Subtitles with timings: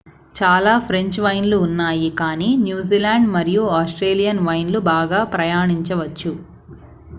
[0.35, 6.33] చాలా ఫ్రెంచ్ వైన్లు ఉన్నాయి కానీ న్యూజిలాండ్ మరియు ఆస్ట్రేలియన్ వైన్లు బాగా ప్రయాణించవచ్చు